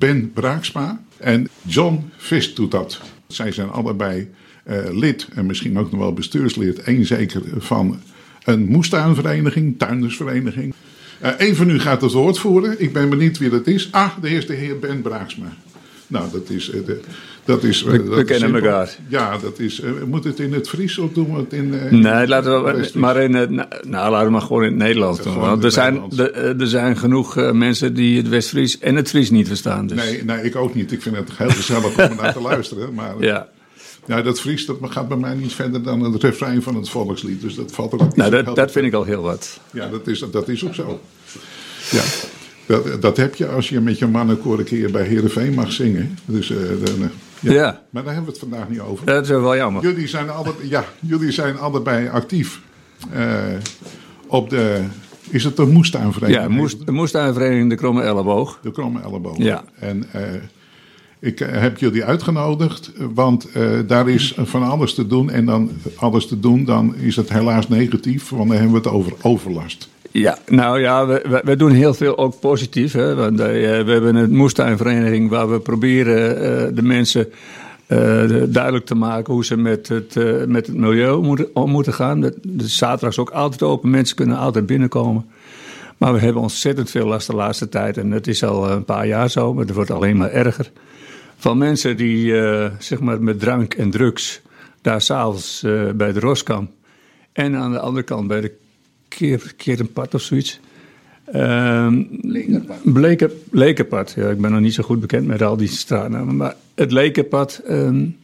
[0.00, 3.00] Ben Braaksma en John Vist doet dat.
[3.26, 4.30] Zij zijn allebei
[4.64, 8.00] eh, lid en misschien ook nog wel bestuurslid, één zeker van
[8.44, 10.74] een moestuinvereniging, tuindersvereniging.
[11.22, 12.82] Uh, een van u gaat het woord voeren.
[12.82, 13.92] Ik ben benieuwd wie dat is.
[13.92, 15.56] Ah, de eerste heer Ben Braaksma.
[16.06, 16.66] Nou, dat is.
[16.66, 17.00] De,
[17.44, 18.96] dat is we, dat we kennen elkaar.
[19.08, 19.80] Ja, dat is.
[19.80, 21.68] Uh, moet het in het Fries of doen we het in.
[22.00, 23.50] nee, laten we maar in het.
[23.50, 25.38] Nou, laten we maar gewoon in het Nederlands doen.
[25.38, 26.02] Want er zijn,
[26.58, 29.86] er zijn genoeg mensen die het West-Fries en het Fries niet verstaan.
[29.86, 30.04] Dus.
[30.04, 30.92] Nee, nee, ik ook niet.
[30.92, 32.94] Ik vind het heel gezellig om naar te luisteren.
[32.94, 33.48] Maar, ja.
[34.06, 37.40] Ja, dat Fries dat gaat bij mij niet verder dan het refrein van het volkslied.
[37.40, 39.60] Dus dat valt er ook niet Nou, dat, dat vind ik al heel wat.
[39.72, 41.00] Ja, dat is, dat is ook zo.
[41.90, 42.02] Ja,
[42.66, 46.18] dat, dat heb je als je met je mannenkoor een keer bij Heerenveen mag zingen.
[46.24, 47.52] Dus, uh, dan, ja.
[47.52, 47.82] ja.
[47.90, 49.06] Maar daar hebben we het vandaag niet over.
[49.06, 49.82] Dat is wel jammer.
[49.82, 52.60] Jullie zijn, alle, ja, jullie zijn allebei actief
[53.14, 53.34] uh,
[54.26, 54.80] op de...
[55.30, 56.50] Is het de moestuinvereniging?
[56.50, 58.58] Ja, moest, de moestuinvereniging De Kromme Elleboog.
[58.62, 59.36] De Kromme Elleboog.
[59.36, 59.64] Ja.
[59.78, 60.04] En...
[60.16, 60.22] Uh,
[61.20, 63.48] ik heb jullie uitgenodigd, want
[63.86, 65.30] daar is van alles te doen.
[65.30, 68.88] En dan alles te doen, dan is het helaas negatief, want dan hebben we het
[68.88, 69.88] over overlast.
[70.10, 72.92] Ja, nou ja, we, we doen heel veel ook positief.
[72.92, 73.14] Hè?
[73.14, 77.28] Want, uh, we hebben een moestuinvereniging waar we proberen uh, de mensen
[78.48, 80.14] duidelijk te maken hoe ze met het,
[80.48, 82.20] met het milieu moeten, om moeten gaan.
[82.20, 85.26] De, de zaterdag ook altijd open, mensen kunnen altijd binnenkomen.
[85.96, 87.98] Maar we hebben ontzettend veel last de laatste tijd.
[87.98, 90.70] En het is al een paar jaar zo, maar het wordt alleen maar erger
[91.36, 92.34] van mensen die
[92.78, 94.40] zeg maar met drank en drugs
[94.80, 96.70] daar s'avonds bij de Roskam
[97.32, 98.52] en aan de andere kant bij de
[99.08, 100.60] keer, Kerenpad of zoiets.
[102.20, 102.76] Lekerpad.
[102.84, 106.36] Leker, Lekerpad, ja, ik ben nog niet zo goed bekend met al die straatnamen.
[106.36, 108.16] Maar het Lekerpad, um,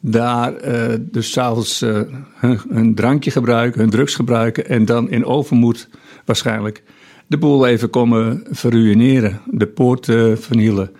[0.00, 2.00] daar uh, dus s'avonds uh,
[2.34, 5.88] hun, hun, drankje gebruiken, hun drugs gebruiken en dan in overmoed
[6.24, 6.82] waarschijnlijk
[7.26, 10.90] de boel even komen verruineren, de poort uh, vernielen.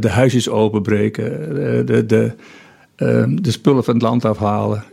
[0.00, 1.54] De huisjes openbreken,
[1.86, 2.32] de, de,
[2.96, 4.84] uh, de spullen van het land afhalen.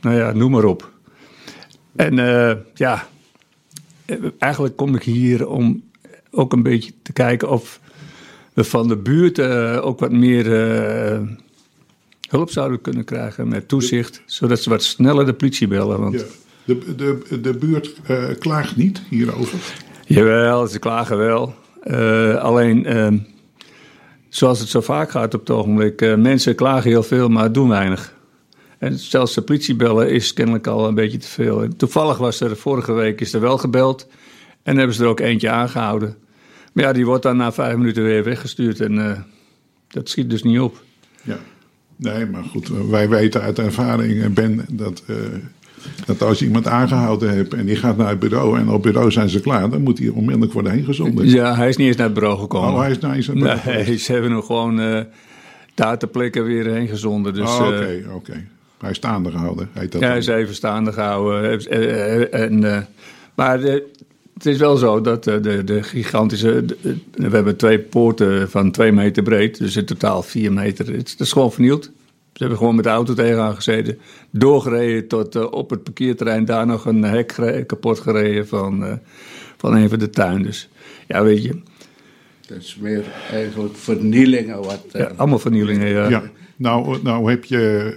[0.00, 0.90] nou ja, noem maar op.
[1.96, 2.14] En
[2.74, 3.08] ja,
[4.38, 5.82] eigenlijk kom ik hier om
[6.30, 7.80] ook een beetje te kijken of
[8.52, 9.40] we van de buurt
[9.80, 10.46] ook wat meer
[12.28, 16.00] hulp zouden kunnen krijgen met toezicht, zodat ze wat sneller de politie bellen.
[16.00, 16.14] Want...
[16.14, 16.24] Ja.
[16.64, 17.92] De, de, de buurt
[18.38, 19.58] klaagt niet hierover?
[20.06, 21.54] Jawel, ze klagen wel.
[22.38, 22.86] alleen
[24.28, 26.16] zoals het zo vaak gaat op het ogenblik.
[26.16, 28.14] Mensen klagen heel veel, maar doen weinig.
[28.82, 31.62] En zelfs de politie bellen is kennelijk al een beetje te veel.
[31.62, 34.08] En toevallig was er vorige week is er wel gebeld.
[34.62, 36.16] En hebben ze er ook eentje aangehouden.
[36.72, 38.80] Maar ja, die wordt dan na vijf minuten weer weggestuurd.
[38.80, 39.18] En uh,
[39.88, 40.82] dat schiet dus niet op.
[41.22, 41.38] Ja,
[41.96, 42.68] nee, maar goed.
[42.90, 45.02] Wij weten uit ervaring, Ben, dat...
[45.06, 45.16] Uh,
[46.06, 49.10] dat als je iemand aangehouden hebt en die gaat naar het bureau en op bureau
[49.10, 51.28] zijn ze klaar, dan moet hij onmiddellijk worden heen gezonden.
[51.28, 52.72] Ja, hij is niet eens naar het bureau gekomen.
[52.72, 55.00] Oh, hij is naar het bureau Nee, ze hebben hem gewoon uh,
[55.74, 57.34] daar ter plekke weer heen gezonden.
[57.34, 58.14] Dus, oh, oké, okay, oké.
[58.14, 58.46] Okay.
[58.82, 61.60] Hij is staande gehouden, heet dat Ja, hij is even staande gehouden.
[62.30, 62.78] En, uh,
[63.34, 63.90] maar de,
[64.34, 66.64] het is wel zo dat de, de gigantische.
[66.64, 70.92] De, we hebben twee poorten van twee meter breed, dus in totaal vier meter.
[70.92, 71.84] Het is gewoon vernield.
[72.32, 73.98] Ze hebben gewoon met de auto tegenaan gezeten.
[74.30, 76.44] Doorgereden tot uh, op het parkeerterrein.
[76.44, 77.34] Daar nog een hek
[77.66, 78.92] kapot gereden van, uh,
[79.56, 80.68] van een van de tuinders.
[81.08, 81.60] Ja, weet je.
[82.46, 84.56] Dat is meer eigenlijk vernielingen.
[84.56, 86.08] Wat, uh, ja, allemaal vernielingen, ja.
[86.08, 86.22] ja.
[86.56, 87.94] Nou, nou heb je...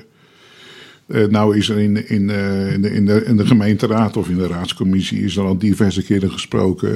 [1.07, 4.29] Uh, nou is er in, in, uh, in, de, in, de, in de gemeenteraad of
[4.29, 6.89] in de raadscommissie is er al diverse keren gesproken.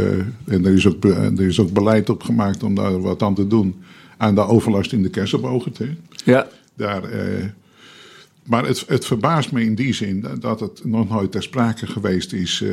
[0.47, 3.35] Uh, en er is, ook, er is ook beleid op gemaakt om daar wat aan
[3.35, 3.75] te doen.
[4.17, 5.71] Aan de overlast in de kersenbogen.
[6.25, 6.47] Ja.
[6.75, 7.01] Daar,
[8.43, 12.33] maar het, het, verbaast me in die zin dat het nog nooit ter sprake geweest
[12.33, 12.63] is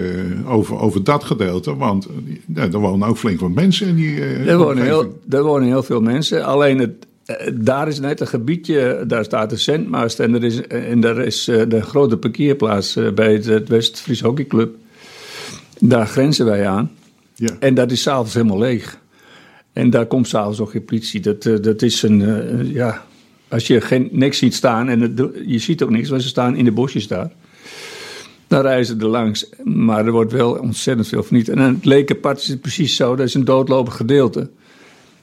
[0.46, 1.76] over, over dat gedeelte.
[1.76, 2.08] Want
[2.54, 4.20] er wonen ook flink wat mensen in die.
[4.20, 6.44] er, wonen heel, er wonen heel veel mensen.
[6.44, 7.06] Alleen het,
[7.54, 11.44] daar is net een gebiedje, daar staat de Zendmast en er is, en daar is
[11.44, 14.74] de grote parkeerplaats bij het West-Fries Hockeyclub.
[15.78, 16.90] Daar grenzen wij aan.
[17.34, 17.56] Ja.
[17.58, 18.98] En dat is s'avonds helemaal leeg.
[19.72, 21.20] En daar komt s'avonds ook geen politie.
[21.20, 23.04] Dat, dat is een, ja,
[23.48, 26.56] als je geen, niks ziet staan en het, je ziet ook niks, want ze staan
[26.56, 27.30] in de bosjes daar.
[28.46, 29.48] Dan reizen ze er langs.
[29.64, 31.58] Maar er wordt wel ontzettend veel vernietigd.
[31.58, 34.50] En het Lekenpad is het precies zo, dat is een doodlopend gedeelte.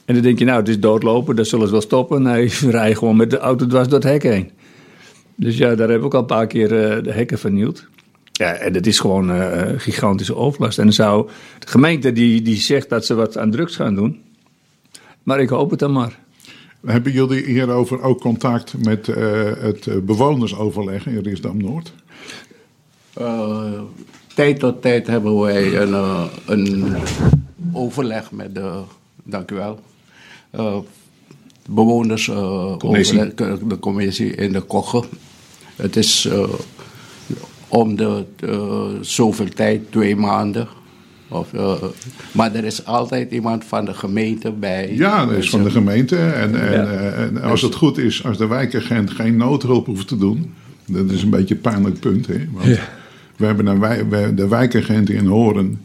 [0.05, 2.21] En dan denk je, nou, het is doodlopen, dat zullen ze wel stoppen.
[2.21, 4.51] Nee, ze rijden gewoon met de auto dwars door het hek heen.
[5.35, 7.85] Dus ja, daar hebben we ook al een paar keer uh, de hekken vernield.
[8.31, 10.77] Ja, en dat is gewoon uh, gigantische overlast.
[10.77, 11.29] En dan zou
[11.59, 14.21] de gemeente die, die zegt dat ze wat aan drugs gaan doen.
[15.23, 16.19] Maar ik hoop het dan maar.
[16.85, 19.15] Hebben jullie hierover ook contact met uh,
[19.59, 21.94] het bewonersoverleg in Risdam Noord?
[23.21, 23.81] Uh,
[24.35, 26.95] tijd tot tijd hebben wij een, uh, een
[27.73, 28.81] overleg met de,
[29.23, 29.93] dank u wel, eh,
[31.69, 33.19] bewoners, eh, Commissie.
[33.19, 35.03] overleg- de commissie in de Kogge.
[35.75, 36.44] Het is eh,
[37.67, 40.67] om de eh, zoveel tijd, twee maanden.
[41.29, 41.73] Of, eh,
[42.31, 44.94] maar er is altijd iemand van de gemeente bij.
[44.95, 46.17] Ja, dat is van de gemeente.
[46.17, 46.85] En, en, Ja.
[46.91, 50.53] eh, en als het goed is, als de wijkagent geen noodhulp hoeft te doen.
[50.88, 52.27] Dat is een beetje een pijnlijk punt.
[52.27, 52.45] Hè?
[52.51, 52.79] Want
[53.38, 55.81] we hebben een wij, we- de wijkagent in Horen.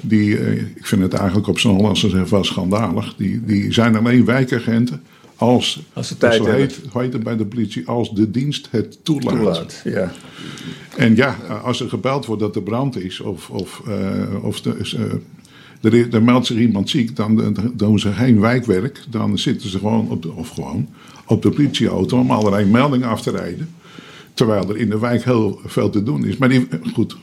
[0.00, 3.14] Die, eh, ik vind het eigenlijk op zijn Hollands gezegd wel schandalig.
[3.16, 5.02] Die, die zijn alleen wijkagenten
[5.38, 6.66] als, Als ze tijd hoe hebben.
[6.66, 9.34] heet, heet het bij de politie, als de dienst het toelaat.
[9.34, 10.12] Toelaat, ja.
[10.96, 14.74] En ja, als er gebeld wordt dat er brand is of, of, eh, of de,
[15.80, 19.02] eh, er, er meldt zich iemand ziek, dan, dan doen ze geen wijkwerk.
[19.10, 20.88] Dan zitten ze gewoon op de, of gewoon
[21.26, 23.68] op de politieauto om allerlei meldingen af te rijden.
[24.34, 26.36] Terwijl er in de wijk heel veel te doen is.
[26.36, 27.16] Maar die, goed,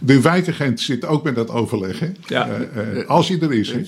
[0.00, 1.98] de wijkagent zit ook met dat overleg.
[2.00, 2.10] Hè?
[2.26, 2.48] Ja.
[2.48, 3.72] Eh, eh, als hij er is.
[3.72, 3.82] Hè?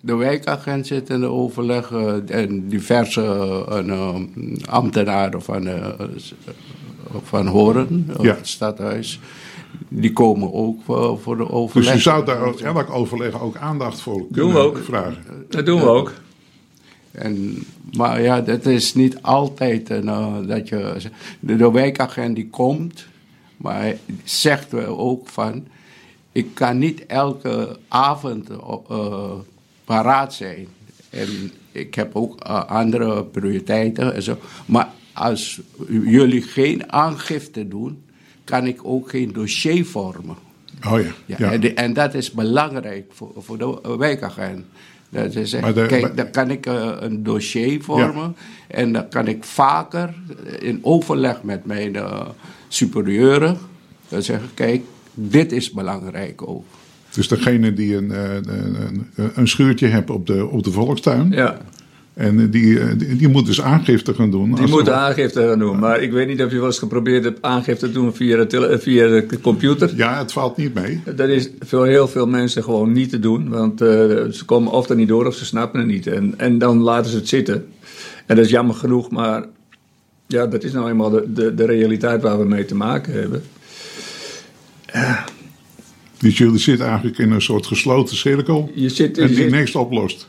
[0.00, 3.20] De wijkagent zit in de overleg eh, en diverse
[4.68, 5.68] ambtenaren van,
[7.22, 8.34] van Horen, Ja.
[8.34, 9.20] het stadhuis,
[9.88, 11.92] die komen ook voor, voor de Dus overleg.
[11.92, 14.78] je zou daar elk overleg ook aandacht voor Doen kunnen we ook.
[14.78, 15.24] vragen.
[15.48, 16.12] Dat doen we ook.
[17.12, 17.58] En,
[17.96, 20.04] maar ja, dat is niet altijd een,
[20.46, 20.94] dat je...
[21.40, 23.06] De, de wijkagent die komt,
[23.60, 25.66] maar hij zegt wel ook van...
[26.32, 29.32] Ik kan niet elke avond eh,
[29.84, 30.66] paraat zijn.
[31.10, 34.38] En ik heb ook eh, andere prioriteiten en zo.
[34.66, 38.02] Maar als jullie geen aangifte doen,
[38.44, 40.36] kan ik ook geen dossier vormen.
[40.86, 41.12] Oh ja.
[41.26, 41.52] Ja, ja.
[41.52, 44.64] En, en dat is belangrijk voor, voor de wijkagent.
[45.10, 48.36] Dat is echt, Maar de- kijk, dan kan ik eh, een dossier vormen.
[48.66, 50.14] En dan kan ik vaker
[50.58, 52.28] in overleg met mijn eh,
[52.68, 53.58] superieuren
[54.08, 54.82] dan zeggen: kijk,
[55.14, 56.64] dit is belangrijk ook.
[57.14, 58.76] Dus degene die een, eh, een,
[59.14, 61.30] een, een schuurtje heeft op de, op de volkstuin.
[61.30, 61.58] Ja.
[62.14, 64.54] En die, eh, die, die moet dus aangifte gaan doen.
[64.54, 65.78] Die moeten er- aangifte gaan doen.
[65.78, 68.46] Maar ik weet niet of je wel eens geprobeerd hebt aangifte te doen via de,
[68.46, 69.92] tele- via de computer.
[69.96, 71.00] Ja, het valt niet mee.
[71.14, 73.48] Dat is voor heel veel mensen gewoon niet te doen.
[73.48, 73.88] Want eh,
[74.30, 76.06] ze komen of er niet door of ze snappen het niet.
[76.06, 77.66] En, en dan laten ze het zitten.
[78.26, 79.44] En dat is jammer genoeg, maar
[80.26, 83.42] ja, dat is nou eenmaal de, de, de realiteit waar we mee te maken hebben.
[86.18, 88.70] Dus jullie zitten eigenlijk in een soort gesloten cirkel.
[88.74, 90.28] Je zit, En die zit- niks oplost.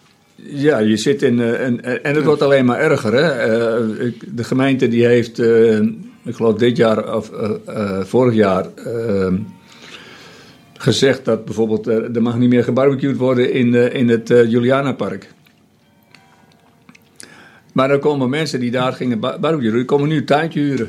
[0.53, 1.39] Ja, je zit in.
[1.39, 3.13] eh, en, en het wordt alleen maar erger.
[3.13, 3.29] Hè?
[3.29, 5.77] Eh, de gemeente die heeft, eh,
[6.23, 7.31] ik geloof dit jaar of
[8.03, 8.65] vorig jaar,
[10.77, 15.27] gezegd dat bijvoorbeeld er mag niet meer gebarbecued worden in, in het Julianapark.
[17.73, 20.87] Maar dan komen mensen die daar gingen ba- barbecuen, die komen nu tuintje huren.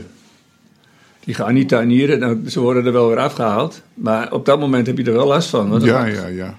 [1.24, 3.82] Die gaan niet tuinieren, dan, ze worden er wel weer afgehaald.
[3.94, 5.68] Maar op dat moment heb je er wel last van.
[5.68, 6.58] want Ja, ja, ja.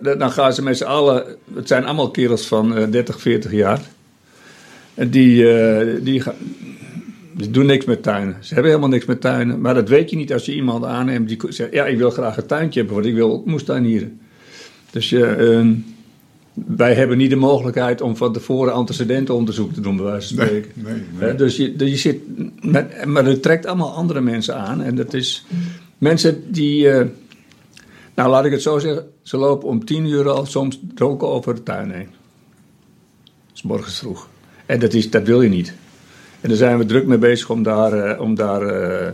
[0.00, 1.24] Dan dan gaan ze met z'n allen,
[1.54, 3.80] het zijn allemaal kerels van eh, 30, 40 jaar.
[4.94, 6.34] En die, eh, die, gaan,
[7.32, 8.36] die doen niks met tuinen.
[8.40, 9.60] Ze hebben helemaal niks met tuinen.
[9.60, 12.36] Maar dat weet je niet als je iemand aanneemt die zegt: Ja, ik wil graag
[12.36, 14.20] een tuintje hebben, want ik wil ook moestuinieren.
[14.90, 15.66] Dus je, eh,
[16.76, 20.72] wij hebben niet de mogelijkheid om van tevoren antecedentenonderzoek te doen, bij wijze van spreken.
[21.20, 22.18] nee, dus je, dus je zit
[22.60, 24.82] met, maar het trekt allemaal andere mensen aan.
[24.82, 25.44] En dat is
[25.98, 26.90] mensen die.
[26.90, 27.06] eh,
[28.14, 29.06] nou, laat ik het zo zeggen.
[29.22, 32.08] Ze lopen om tien uur al soms dronken over de tuin heen.
[33.46, 34.28] Dat is morgens vroeg.
[34.66, 35.74] En dat, is, dat wil je niet.
[36.40, 39.12] En daar zijn we druk mee bezig om daar, eh, om daar eh,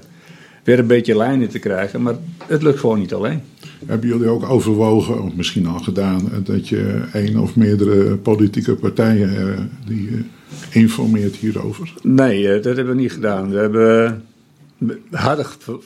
[0.65, 2.03] weer een beetje lijn in te krijgen.
[2.03, 2.15] Maar
[2.47, 3.43] het lukt gewoon niet alleen.
[3.87, 8.75] Hebben jullie ook overwogen, of misschien al gedaan, eh, dat je één of meerdere politieke
[8.75, 10.25] partijen die
[10.71, 11.93] informeert hierover?
[12.03, 13.51] Nee, dat hebben we niet gedaan.
[13.51, 14.25] We hebben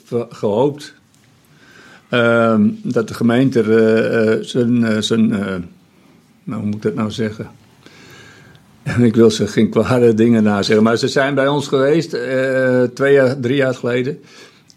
[0.06, 0.94] ge- gehoopt
[2.18, 5.28] ehm, dat de gemeente eh, eh, zijn, eh, zijn
[6.44, 7.50] nou, hoe moet ik dat nou zeggen?
[9.00, 12.10] Ik wil ze geen kwade dingen na zeggen, maar ze zijn bij ons geweest
[12.94, 14.18] twee jaar, drie jaar geleden.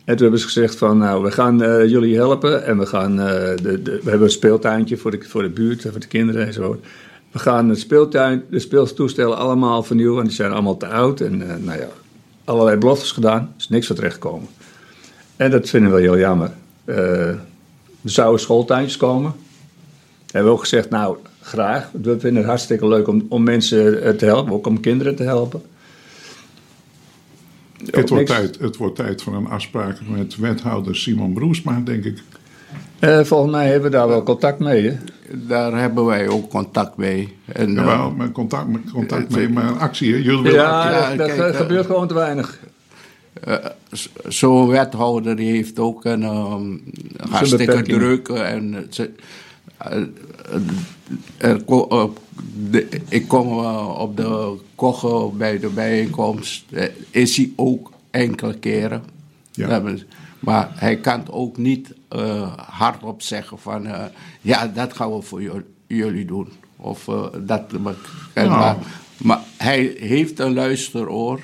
[0.03, 1.57] En toen hebben ze gezegd van, nou, we gaan
[1.89, 5.49] jullie helpen en we gaan, de, de, we hebben een speeltuintje voor de, voor de
[5.49, 6.79] buurt, voor de kinderen en zo.
[7.31, 11.21] We gaan het speeltuin, de speeltoestellen allemaal vernieuwen, en die zijn allemaal te oud.
[11.21, 11.87] En nou ja,
[12.43, 14.47] allerlei beloftes gedaan, is niks van terechtgekomen.
[15.35, 16.51] En dat vinden we heel jammer.
[16.85, 17.39] Eh, er
[18.03, 19.33] zouden schooltuintjes komen.
[20.31, 21.89] Hebben we ook gezegd, nou, graag.
[21.91, 25.23] We vinden het hartstikke leuk om, om mensen eh, te helpen, ook om kinderen te
[25.23, 25.61] helpen.
[27.85, 32.23] Het wordt, tijd, het wordt tijd voor een afspraak met wethouder Simon Broesma, denk ik.
[32.99, 34.89] Eh, volgens mij hebben we daar wel contact mee.
[34.89, 34.97] Hè?
[35.47, 37.37] Daar hebben wij ook contact mee.
[37.45, 40.11] En, eh, Jawel, met contact, met contact mee, maar een actie.
[40.13, 40.17] hè?
[40.17, 41.11] Jullie willen Ja, actie.
[41.11, 42.59] Ja, dat, kijk, dat eh, gebeurt gewoon te weinig.
[43.43, 43.55] Eh,
[43.91, 46.77] z- Zo'n wethouder die heeft ook een ehm,
[47.29, 47.65] hartstikke
[47.99, 48.27] druk.
[48.29, 49.11] En ze-
[49.77, 50.01] eh,
[51.37, 52.05] er ko- eh,
[52.69, 56.63] de- ik kom eh, op de kogel bij de bijeenkomst.
[56.71, 59.03] eh, is hij ook enkele keren.
[59.51, 59.67] Ja.
[60.39, 63.85] Maar hij kan het ook niet eh, hardop zeggen van...
[63.85, 64.03] eh,
[64.41, 66.47] ja, dat gaan we voor jul- jullie doen.
[66.77, 67.71] Of eh, dat...
[67.71, 67.95] Maar,
[68.33, 68.49] Nou.
[68.49, 68.75] maar,
[69.17, 71.39] maar hij heeft een luisteroor.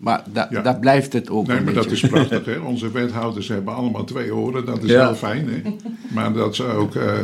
[0.00, 0.62] Maar da- Ja.
[0.62, 2.44] dat blijft het ook Nee, een maar dat is prachtig.
[2.44, 2.58] Hè?
[2.58, 4.64] Onze wethouders hebben allemaal twee oren.
[4.64, 5.06] Dat is Ja.
[5.06, 5.48] heel fijn.
[5.48, 5.70] Hè?
[6.14, 6.94] Maar dat ze ook.
[6.94, 7.18] eh,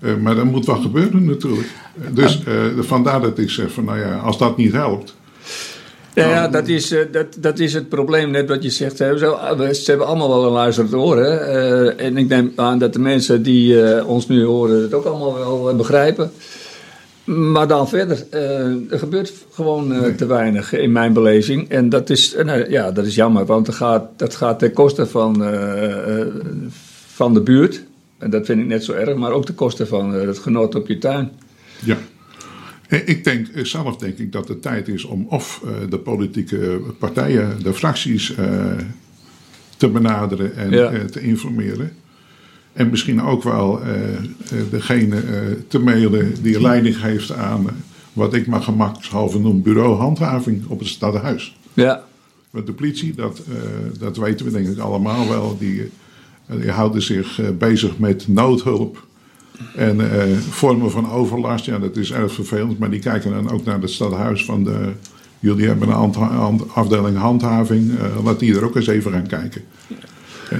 [0.00, 1.68] eh, maar dat moet wel gebeuren natuurlijk.
[2.12, 5.16] Dus eh, vandaar dat ik zeg van nou ja, als dat niet helpt.
[6.14, 8.98] Ja, ja dat, is, dat, dat is het probleem, net wat je zegt.
[8.98, 9.14] Hè.
[9.56, 11.16] We- ze hebben allemaal wel een luisterend oor.
[11.16, 11.36] Hè.
[11.94, 15.76] En ik neem aan dat de mensen die ons nu horen het ook allemaal wel
[15.76, 16.30] begrijpen.
[17.24, 21.68] Maar dan verder, eh, er gebeurt gewoon eh, te weinig in mijn beleving.
[21.68, 24.72] En dat is, eh, nou, ja, dat is jammer, want dat gaat, dat gaat ten
[24.72, 25.42] koste van,
[27.06, 27.82] van de buurt.
[28.18, 30.88] En dat vind ik net zo erg, maar ook ten koste van het genot op
[30.88, 31.30] je tuin.
[31.84, 31.96] Ja.
[32.88, 37.74] Ik denk, zelf denk ik dat het tijd is om of de politieke partijen, de
[37.74, 38.34] fracties
[39.76, 40.92] te benaderen en Ja.
[41.10, 41.92] te informeren.
[42.74, 44.22] En misschien ook wel eh, eh,
[44.70, 47.66] degene eh, te mailen die leiding geeft aan
[48.12, 51.56] wat ik maar gemakshalve noem bureau handhaving op het stadhuis.
[51.72, 52.04] Ja,
[52.50, 53.42] Want de politie, dat,
[53.98, 55.90] dat weten we denk ik allemaal wel, die,
[56.46, 59.06] die houden zich bezig met noodhulp
[59.76, 60.00] en
[60.50, 61.64] vormen van overlast.
[61.64, 64.92] Ja, dat is erg vervelend, maar die kijken dan ook naar het stadhuis van de...
[65.38, 67.92] Jullie hebben een afdeling handhaving,
[68.24, 69.62] laat die er ook eens even gaan kijken.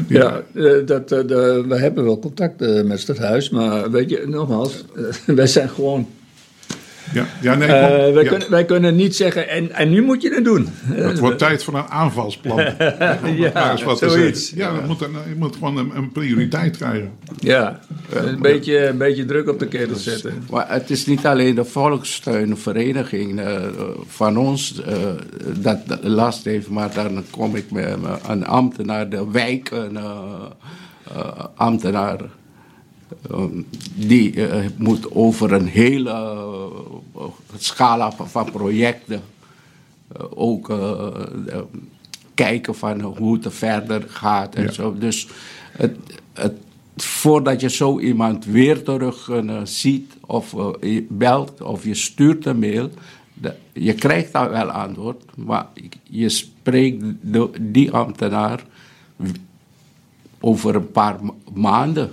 [0.09, 1.21] Ja, eh, dat, eh,
[1.69, 4.85] we hebben wel contact eh, met het stadhuis, maar weet je, nogmaals,
[5.27, 6.07] wij zijn gewoon.
[7.15, 8.29] Ja, ja, nee, eh, wij, ja.
[8.29, 10.69] kunnen, wij kunnen niet zeggen, en, en nu moet je het doen.
[10.85, 12.57] Het wordt tijd voor een aanvalsplan.
[12.87, 14.51] ja, ja, eens wat zoiets.
[14.55, 17.11] Ja, dat moet een, je moet gewoon een, een prioriteit krijgen.
[17.39, 17.81] Ja,
[18.11, 20.33] een beetje, een beetje druk op de ketel zetten.
[20.51, 23.63] Maar het is niet alleen de volkssteunvereniging eh,
[24.07, 24.97] van ons eh,
[25.59, 27.97] dat last heeft, maar dan kom ik met
[28.29, 30.03] een ambtenaar, de wijken eh,
[31.15, 32.21] eh, ambtenaar.
[32.21, 32.27] eh,
[33.95, 37.23] die eh, moet over een hele eh,
[37.57, 39.23] scala van, projecten
[40.17, 40.73] eh, ook
[42.35, 44.73] kijken van hoe het er verder gaat en Ja.
[44.73, 44.95] zo.
[44.99, 45.29] Dus
[45.73, 45.97] het,
[46.33, 46.53] het,
[46.97, 49.31] voordat je zo iemand weer terug
[49.65, 52.91] ziet of je belt of je stuurt een mail,
[53.35, 55.67] de- je krijgt dan wel antwoord, maar
[56.03, 58.65] je spreekt de, die ambtenaar
[60.41, 62.11] over een paar ma- maanden.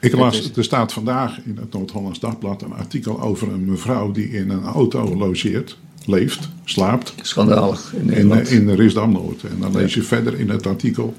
[0.00, 4.30] Ik las, er staat vandaag in het Noord-Hollands Dagblad een artikel over een mevrouw die
[4.30, 8.48] in een auto logeert, leeft, slaapt Schandalig in in, Nederland.
[8.48, 9.42] eh, in Risdam-Noord.
[9.42, 11.14] En dan lees je verder in het artikel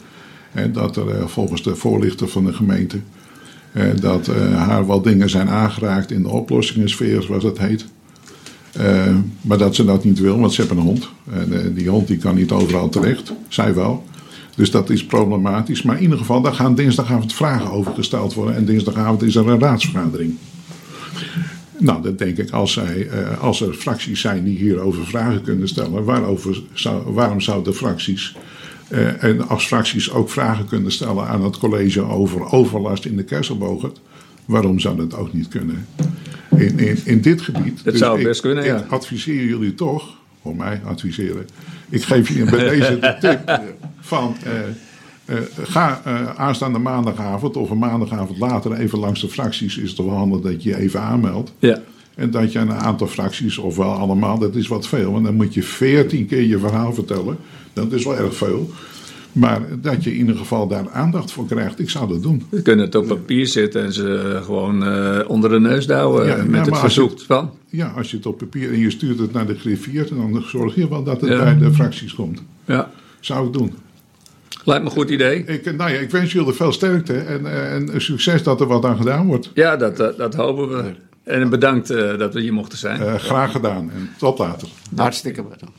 [0.54, 3.00] eh, dat er eh, volgens de voorlichter van de gemeente
[3.72, 7.86] eh, dat haar wel dingen zijn aangeraakt in de oplossingensfeer, zoals het heet.
[9.42, 11.10] Maar dat ze dat niet wil, want ze hebben een hond.
[11.34, 13.34] En die hond die kan niet overal terecht.
[13.48, 14.04] Zij wel.
[14.62, 15.82] Dus dat is problematisch.
[15.82, 18.56] Maar in ieder geval, daar gaan dinsdagavond vragen over gesteld worden.
[18.56, 20.36] En dinsdagavond is er een raadsvergadering.
[21.78, 25.68] Nou, dan denk ik, als, zij, eh, als er fracties zijn die hierover vragen kunnen
[25.68, 28.36] stellen, waarover zou, waarom zouden fracties,
[28.88, 33.24] eh, en als fracties ook vragen kunnen stellen aan het college over overlast in de
[33.24, 34.02] Kesselbogert,
[34.46, 35.88] waarom zou dat ook niet kunnen?
[36.58, 37.84] In, in, in dit gebied.
[37.84, 38.78] Dat zou ik, best kunnen, ja.
[38.78, 41.48] Ik adviseer jullie toch, voor mij adviseren,
[41.90, 43.62] ik geef jullie bij deze de tip
[44.00, 44.36] van.
[44.44, 49.78] eh, eh, ga eh, aanstaande maandagavond of een maandagavond later even langs de fracties.
[49.78, 51.54] Is het wel handig dat je je even aanmeldt.
[51.60, 51.82] Ja.
[52.16, 55.12] En dat je een aantal fracties, of wel allemaal, dat is wat veel.
[55.12, 57.38] Want dan moet je veertien keer je verhaal vertellen.
[57.74, 58.70] Dat is wel erg veel.
[59.32, 62.44] Maar dat je in ieder geval daar aandacht voor krijgt, ik zou dat doen.
[62.50, 66.36] We kunnen het op papier zetten en ze gewoon eh, onder de neus douwen Ja,
[66.36, 67.52] met ja, het maar als je verzoek van.
[67.70, 70.76] Ja, als je het op papier en je stuurt het naar de griffier, dan zorg
[70.76, 71.38] je wel dat het Ja.
[71.44, 72.42] bij de fracties komt.
[72.66, 73.74] Ja, Zou ik doen.
[74.66, 75.44] lijkt me een goed idee.
[75.46, 78.86] Ik, nou ja, ik wens jullie veel sterkte en, eh, en succes dat er wat
[78.86, 79.52] aan gedaan wordt.
[79.54, 80.84] Ja, dat, dat, dat hopen we.
[81.24, 83.02] En bedankt eh, dat we hier mochten zijn.
[83.02, 84.68] Eh, graag gedaan en tot later.
[84.96, 85.76] Hartstikke bedankt.